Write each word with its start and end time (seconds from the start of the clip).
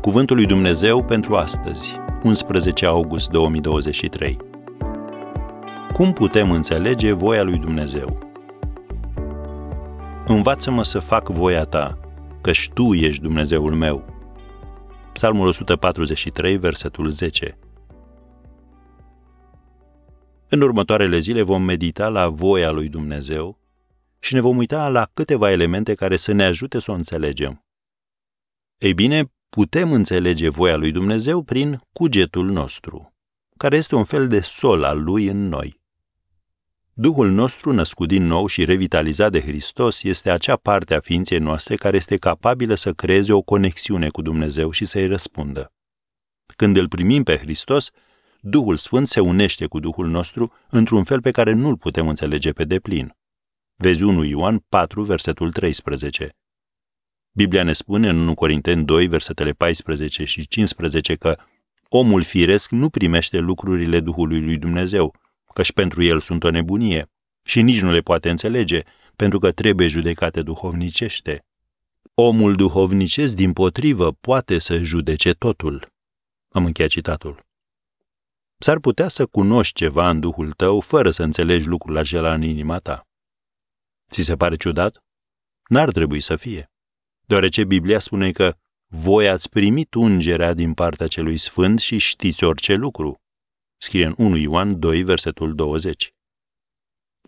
Cuvântul 0.00 0.36
lui 0.36 0.46
Dumnezeu 0.46 1.04
pentru 1.04 1.34
astăzi, 1.34 1.94
11 2.22 2.86
august 2.86 3.30
2023. 3.30 4.36
Cum 5.92 6.12
putem 6.12 6.50
înțelege 6.50 7.12
voia 7.12 7.42
lui 7.42 7.58
Dumnezeu? 7.58 8.18
Învață-mă 10.26 10.84
să 10.84 10.98
fac 10.98 11.28
voia 11.28 11.64
ta, 11.64 11.98
căci 12.40 12.70
tu 12.74 12.94
ești 12.94 13.22
Dumnezeul 13.22 13.74
meu. 13.74 14.04
Psalmul 15.12 15.46
143, 15.46 16.56
versetul 16.56 17.08
10. 17.08 17.58
În 20.48 20.60
următoarele 20.60 21.18
zile 21.18 21.42
vom 21.42 21.62
medita 21.62 22.08
la 22.08 22.28
voia 22.28 22.70
lui 22.70 22.88
Dumnezeu 22.88 23.58
și 24.18 24.34
ne 24.34 24.40
vom 24.40 24.56
uita 24.56 24.88
la 24.88 25.10
câteva 25.14 25.50
elemente 25.50 25.94
care 25.94 26.16
să 26.16 26.32
ne 26.32 26.44
ajute 26.44 26.78
să 26.78 26.90
o 26.90 26.94
înțelegem. 26.94 27.64
Ei 28.78 28.94
bine, 28.94 29.32
putem 29.50 29.92
înțelege 29.92 30.48
voia 30.48 30.76
lui 30.76 30.90
Dumnezeu 30.90 31.42
prin 31.42 31.80
cugetul 31.92 32.50
nostru, 32.50 33.14
care 33.56 33.76
este 33.76 33.94
un 33.94 34.04
fel 34.04 34.28
de 34.28 34.40
sol 34.40 34.84
al 34.84 35.02
lui 35.02 35.26
în 35.26 35.48
noi. 35.48 35.80
Duhul 36.92 37.30
nostru, 37.30 37.72
născut 37.72 38.08
din 38.08 38.26
nou 38.26 38.46
și 38.46 38.64
revitalizat 38.64 39.32
de 39.32 39.40
Hristos, 39.40 40.02
este 40.02 40.30
acea 40.30 40.56
parte 40.56 40.94
a 40.94 41.00
ființei 41.00 41.38
noastre 41.38 41.76
care 41.76 41.96
este 41.96 42.16
capabilă 42.16 42.74
să 42.74 42.92
creeze 42.92 43.32
o 43.32 43.42
conexiune 43.42 44.08
cu 44.08 44.22
Dumnezeu 44.22 44.70
și 44.70 44.84
să-i 44.84 45.06
răspundă. 45.06 45.72
Când 46.56 46.76
îl 46.76 46.88
primim 46.88 47.22
pe 47.22 47.36
Hristos, 47.36 47.90
Duhul 48.40 48.76
Sfânt 48.76 49.08
se 49.08 49.20
unește 49.20 49.66
cu 49.66 49.80
Duhul 49.80 50.08
nostru 50.08 50.52
într-un 50.68 51.04
fel 51.04 51.20
pe 51.20 51.30
care 51.30 51.52
nu-l 51.52 51.76
putem 51.76 52.08
înțelege 52.08 52.50
pe 52.50 52.64
deplin. 52.64 53.16
Vezi 53.76 54.02
1 54.02 54.24
Ioan 54.24 54.58
4, 54.68 55.02
versetul 55.02 55.52
13. 55.52 56.34
Biblia 57.32 57.62
ne 57.62 57.72
spune 57.72 58.08
în 58.08 58.18
1 58.18 58.34
Corinteni 58.34 58.84
2, 58.84 59.06
versetele 59.06 59.50
14 59.50 60.24
și 60.24 60.48
15 60.48 61.14
că 61.14 61.36
omul 61.88 62.22
firesc 62.22 62.70
nu 62.70 62.90
primește 62.90 63.38
lucrurile 63.38 64.00
Duhului 64.00 64.40
lui 64.40 64.56
Dumnezeu, 64.56 65.14
căci 65.54 65.72
pentru 65.72 66.02
el 66.02 66.20
sunt 66.20 66.44
o 66.44 66.50
nebunie 66.50 67.10
și 67.42 67.62
nici 67.62 67.80
nu 67.80 67.90
le 67.90 68.00
poate 68.00 68.30
înțelege, 68.30 68.82
pentru 69.16 69.38
că 69.38 69.52
trebuie 69.52 69.86
judecate 69.86 70.42
duhovnicește. 70.42 71.44
Omul 72.14 72.56
duhovnicesc, 72.56 73.34
din 73.34 73.52
potrivă, 73.52 74.12
poate 74.12 74.58
să 74.58 74.76
judece 74.76 75.32
totul. 75.32 75.92
Am 76.48 76.64
încheiat 76.64 76.90
citatul. 76.90 77.46
S-ar 78.58 78.78
putea 78.78 79.08
să 79.08 79.26
cunoști 79.26 79.74
ceva 79.74 80.10
în 80.10 80.20
Duhul 80.20 80.52
tău 80.52 80.80
fără 80.80 81.10
să 81.10 81.22
înțelegi 81.22 81.66
lucrul 81.66 81.96
acela 81.96 82.34
în 82.34 82.42
inima 82.42 82.78
ta. 82.78 83.08
Ți 84.10 84.22
se 84.22 84.36
pare 84.36 84.56
ciudat? 84.56 85.04
N-ar 85.68 85.90
trebui 85.90 86.20
să 86.20 86.36
fie, 86.36 86.69
deoarece 87.30 87.64
Biblia 87.64 87.98
spune 87.98 88.30
că 88.30 88.54
voi 88.86 89.28
ați 89.28 89.48
primit 89.48 89.94
ungerea 89.94 90.54
din 90.54 90.74
partea 90.74 91.06
celui 91.06 91.36
sfânt 91.36 91.80
și 91.80 91.98
știți 91.98 92.44
orice 92.44 92.74
lucru. 92.74 93.20
Scrie 93.76 94.06
în 94.06 94.14
1 94.16 94.36
Ioan 94.36 94.78
2, 94.78 95.02
versetul 95.02 95.54
20. 95.54 96.14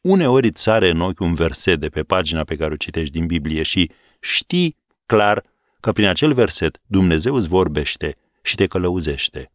Uneori 0.00 0.46
îți 0.46 0.62
sare 0.62 0.88
în 0.88 1.00
ochi 1.00 1.20
un 1.20 1.34
verset 1.34 1.80
de 1.80 1.88
pe 1.88 2.02
pagina 2.02 2.44
pe 2.44 2.56
care 2.56 2.72
o 2.72 2.76
citești 2.76 3.12
din 3.12 3.26
Biblie 3.26 3.62
și 3.62 3.90
știi 4.20 4.76
clar 5.06 5.44
că 5.80 5.92
prin 5.92 6.06
acel 6.06 6.32
verset 6.32 6.80
Dumnezeu 6.86 7.34
îți 7.34 7.48
vorbește 7.48 8.16
și 8.42 8.54
te 8.54 8.66
călăuzește. 8.66 9.50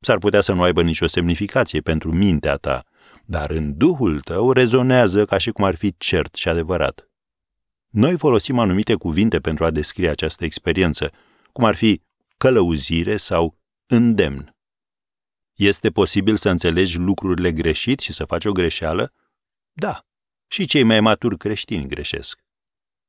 S-ar 0.00 0.18
putea 0.18 0.40
să 0.40 0.52
nu 0.52 0.62
aibă 0.62 0.82
nicio 0.82 1.06
semnificație 1.06 1.80
pentru 1.80 2.12
mintea 2.12 2.56
ta, 2.56 2.84
dar 3.24 3.50
în 3.50 3.76
duhul 3.76 4.20
tău 4.20 4.52
rezonează 4.52 5.24
ca 5.24 5.38
și 5.38 5.50
cum 5.50 5.64
ar 5.64 5.74
fi 5.74 5.94
cert 5.96 6.34
și 6.34 6.48
adevărat. 6.48 7.08
Noi 7.94 8.18
folosim 8.18 8.58
anumite 8.58 8.94
cuvinte 8.94 9.40
pentru 9.40 9.64
a 9.64 9.70
descrie 9.70 10.08
această 10.08 10.44
experiență, 10.44 11.12
cum 11.52 11.64
ar 11.64 11.74
fi 11.74 12.00
călăuzire 12.36 13.16
sau 13.16 13.58
îndemn. 13.86 14.56
Este 15.54 15.90
posibil 15.90 16.36
să 16.36 16.48
înțelegi 16.48 16.98
lucrurile 16.98 17.52
greșit 17.52 18.00
și 18.00 18.12
să 18.12 18.24
faci 18.24 18.44
o 18.44 18.52
greșeală? 18.52 19.12
Da, 19.72 20.06
și 20.46 20.66
cei 20.66 20.82
mai 20.82 21.00
maturi 21.00 21.36
creștini 21.36 21.86
greșesc. 21.86 22.44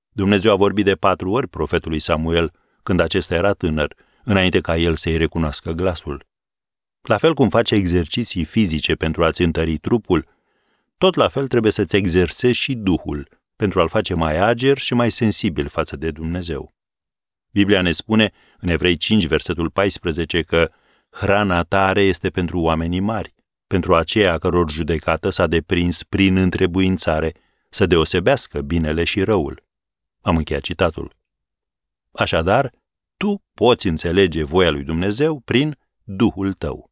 Dumnezeu 0.10 0.52
a 0.52 0.56
vorbit 0.56 0.86
de 0.86 0.96
patru 0.96 1.32
ori 1.32 1.48
profetului 1.48 2.00
Samuel 2.00 2.52
când 2.84 3.00
acesta 3.00 3.36
era 3.36 3.54
tânăr, 3.54 3.96
înainte 4.24 4.62
ca 4.62 4.78
el 4.78 4.96
să-i 4.96 5.18
recunoască 5.18 5.72
glasul. 5.72 6.26
La 7.02 7.18
fel 7.18 7.34
cum 7.34 7.50
face 7.50 7.76
exerciții 7.76 8.44
fizice 8.44 8.96
pentru 8.96 9.24
a-ți 9.24 9.42
întări 9.42 9.78
trupul, 9.78 10.26
tot 10.98 11.16
la 11.16 11.28
fel 11.28 11.48
trebuie 11.48 11.72
să-ți 11.72 11.96
exersezi 11.96 12.58
și 12.58 12.74
Duhul, 12.74 13.35
pentru 13.56 13.80
a-l 13.80 13.90
face 13.90 14.14
mai 14.14 14.38
ager 14.38 14.78
și 14.78 14.94
mai 14.94 15.12
sensibil 15.12 15.68
față 15.68 15.96
de 15.96 16.12
Dumnezeu. 16.12 16.74
Biblia 17.52 17.82
ne 17.82 17.92
spune 17.92 18.32
în 18.58 18.70
Evrei 18.70 18.98
5, 18.98 19.26
versetul 19.26 19.70
14, 19.70 20.42
că 20.42 20.72
hrana 21.10 21.64
tare 21.64 22.02
este 22.02 22.30
pentru 22.30 22.60
oamenii 22.60 23.00
mari, 23.00 23.36
pentru 23.68 23.96
aceia 23.96 24.38
căror 24.38 24.72
judecată 24.72 25.30
s-a 25.30 25.48
deprins 25.48 26.04
prin 26.04 26.38
întrebuințare 26.38 27.34
să 27.70 27.86
deosebească 27.86 28.62
binele 28.62 29.04
și 29.04 29.24
răul. 29.24 29.64
Am 30.22 30.38
încheiat 30.38 30.62
citatul. 30.62 31.16
Așadar, 32.12 32.72
tu 33.18 33.44
poți 33.54 33.88
înțelege 33.88 34.44
voia 34.44 34.70
lui 34.70 34.84
Dumnezeu 34.84 35.40
prin 35.40 35.78
Duhul 36.04 36.54
tău. 36.54 36.92